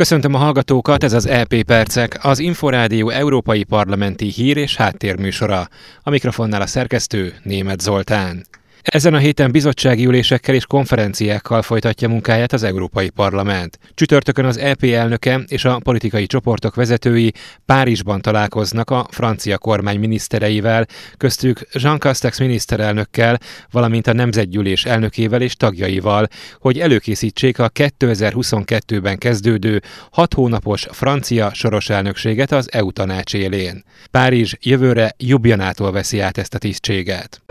[0.00, 5.68] Köszöntöm a hallgatókat, ez az EP Percek, az Inforádió Európai Parlamenti Hír és Háttérműsora.
[6.02, 8.46] A mikrofonnál a szerkesztő Német Zoltán.
[8.84, 13.78] Ezen a héten bizottsági ülésekkel és konferenciákkal folytatja munkáját az Európai Parlament.
[13.94, 17.32] Csütörtökön az EP elnöke és a politikai csoportok vezetői
[17.66, 20.86] Párizsban találkoznak a francia kormány minisztereivel,
[21.16, 23.38] köztük Jean Castex miniszterelnökkel,
[23.70, 31.90] valamint a Nemzetgyűlés elnökével és tagjaival, hogy előkészítsék a 2022-ben kezdődő hat hónapos francia soros
[31.90, 33.84] elnökséget az EU tanács élén.
[34.10, 37.42] Párizs jövőre Jubjanától veszi át ezt a tisztséget.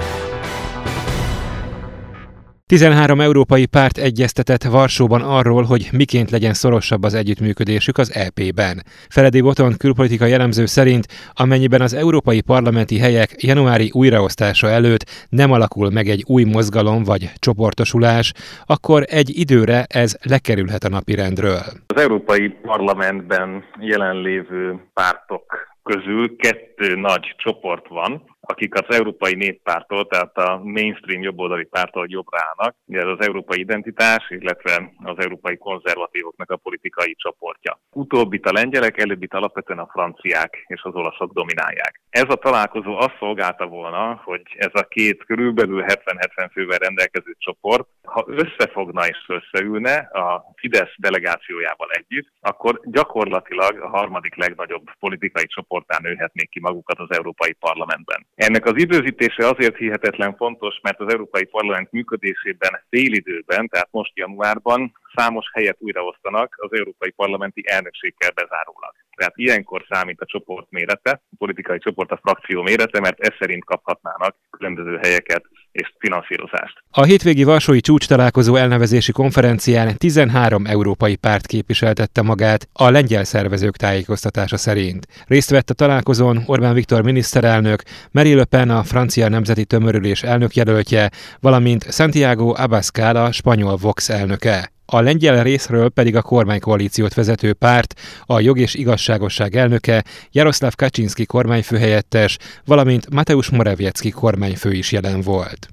[2.73, 8.83] 13 európai párt egyeztetett Varsóban arról, hogy miként legyen szorosabb az együttműködésük az EP-ben.
[9.09, 15.89] Feledi Boton külpolitikai jellemző szerint, amennyiben az európai parlamenti helyek januári újraosztása előtt nem alakul
[15.89, 18.33] meg egy új mozgalom vagy csoportosulás,
[18.65, 21.61] akkor egy időre ez lekerülhet a napirendről.
[21.87, 25.43] Az európai parlamentben jelenlévő pártok
[25.83, 32.37] közül kettő nagy csoport van, akik az Európai Néppártól, tehát a mainstream jobboldali pártól jobbra
[32.47, 32.75] állnak.
[32.87, 37.79] Ez az európai identitás, illetve az európai konzervatívoknak a politikai csoportja.
[37.91, 42.01] Utóbbit a lengyelek, előbbit alapvetően a franciák és az olaszok dominálják.
[42.09, 47.87] Ez a találkozó azt szolgálta volna, hogy ez a két körülbelül 70-70 fővel rendelkező csoport,
[48.03, 56.01] ha összefogna és összeülne a Fidesz delegációjával együtt, akkor gyakorlatilag a harmadik legnagyobb politikai csoportán
[56.01, 58.25] nőhetnék ki magukat az Európai Parlamentben.
[58.35, 64.91] Ennek az időzítése azért hihetetlen fontos, mert az Európai Parlament működésében félidőben, tehát most januárban
[65.15, 68.93] számos helyet újraosztanak az Európai Parlamenti elnökségkel bezárólag.
[69.15, 73.65] Tehát ilyenkor számít a csoport mérete, a politikai csoport a frakció mérete, mert ez szerint
[73.65, 75.43] kaphatnának különböző helyeket
[75.73, 76.83] és finanszírozást.
[76.91, 83.75] A hétvégi Varsói csúcs találkozó elnevezési konferencián 13 európai párt képviseltette magát a lengyel szervezők
[83.75, 85.07] tájékoztatása szerint.
[85.27, 91.09] Részt vett a találkozón Orbán Viktor miniszterelnök, Marie Le Pen a francia nemzeti tömörülés elnökjelöltje,
[91.39, 94.72] valamint Santiago Abascal a spanyol Vox elnöke.
[94.85, 101.25] A lengyel részről pedig a kormánykoalíciót vezető párt, a jog és igazságosság elnöke, Jaroszláv Kaczynski
[101.25, 105.67] kormányfőhelyettes, valamint Mateusz Morawiecki kormányfő is jelen volt.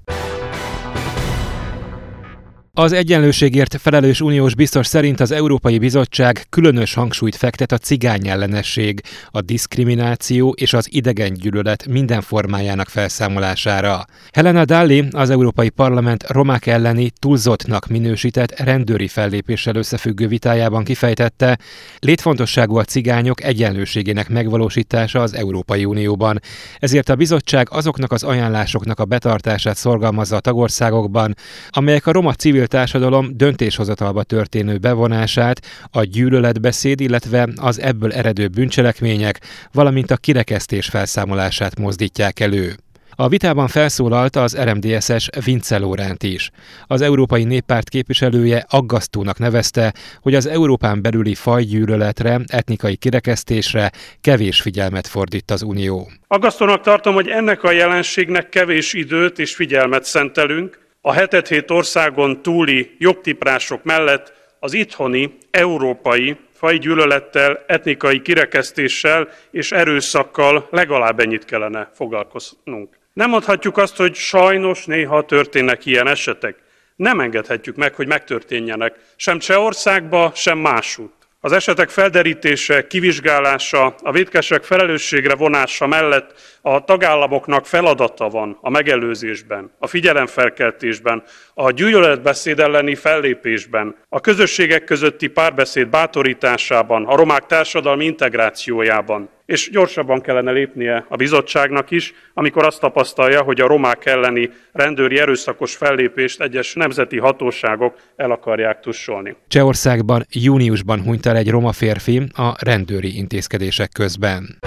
[2.81, 9.01] Az egyenlőségért felelős uniós biztos szerint az Európai Bizottság különös hangsúlyt fektet a cigány ellenesség,
[9.31, 14.05] a diszkrimináció és az idegen gyűlölet minden formájának felszámolására.
[14.31, 21.59] Helena Dalli, az Európai Parlament romák elleni túlzottnak minősített rendőri fellépéssel összefüggő vitájában kifejtette,
[21.99, 26.39] létfontosságú a cigányok egyenlőségének megvalósítása az Európai Unióban.
[26.79, 31.35] Ezért a bizottság azoknak az ajánlásoknak a betartását szorgalmazza a tagországokban,
[31.69, 35.61] amelyek a roma civil társadalom döntéshozatalba történő bevonását,
[35.91, 39.39] a gyűlöletbeszéd, illetve az ebből eredő bűncselekmények,
[39.71, 42.75] valamint a kirekesztés felszámolását mozdítják elő.
[43.15, 46.51] A vitában felszólalt az RMDSS Vince Lóránt is.
[46.87, 55.07] Az Európai Néppárt képviselője aggasztónak nevezte, hogy az Európán belüli fajgyűlöletre, etnikai kirekesztésre kevés figyelmet
[55.07, 56.11] fordít az Unió.
[56.27, 62.41] Aggasztónak tartom, hogy ennek a jelenségnek kevés időt és figyelmet szentelünk, a hetet hét országon
[62.41, 71.89] túli jogtiprások mellett az itthoni, európai fai gyűlölettel, etnikai kirekesztéssel és erőszakkal legalább ennyit kellene
[71.93, 72.99] foglalkoznunk.
[73.13, 76.55] Nem mondhatjuk azt, hogy sajnos néha történnek ilyen esetek.
[76.95, 81.20] Nem engedhetjük meg, hogy megtörténjenek sem Csehországba, sem másút.
[81.43, 89.71] Az esetek felderítése, kivizsgálása, a védkesek felelősségre vonása mellett a tagállamoknak feladata van a megelőzésben,
[89.79, 99.29] a figyelemfelkeltésben, a gyűlöletbeszéd elleni fellépésben, a közösségek közötti párbeszéd bátorításában, a romák társadalmi integrációjában.
[99.51, 105.19] És gyorsabban kellene lépnie a bizottságnak is, amikor azt tapasztalja, hogy a romák elleni rendőri
[105.19, 109.35] erőszakos fellépést egyes nemzeti hatóságok el akarják tussolni.
[109.47, 114.57] Csehországban júniusban hunyt el egy roma férfi a rendőri intézkedések közben.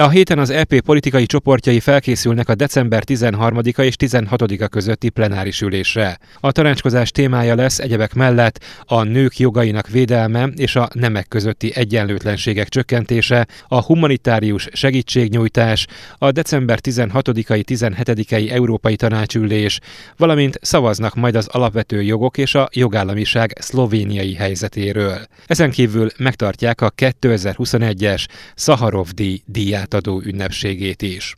[0.00, 6.18] A héten az EP politikai csoportjai felkészülnek a december 13-a és 16-a közötti plenáris ülésre.
[6.40, 12.68] A tanácskozás témája lesz egyebek mellett a nők jogainak védelme és a nemek közötti egyenlőtlenségek
[12.68, 15.86] csökkentése, a humanitárius segítségnyújtás,
[16.18, 19.78] a december 16-ai 17-ei Európai Tanácsülés,
[20.16, 25.18] valamint szavaznak majd az alapvető jogok és a jogállamiság szlovéniai helyzetéről.
[25.46, 31.34] Ezen kívül megtartják a 2021-es Szaharov díj díját átadó ünnepségét is.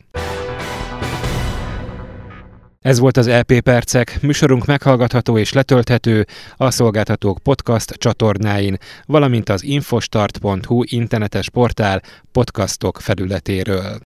[2.79, 6.25] Ez volt az LP e Percek, műsorunk meghallgatható és letölthető
[6.55, 12.01] a Szolgáltatók podcast csatornáin, valamint az infostart.hu internetes portál
[12.31, 14.05] podcastok felületéről.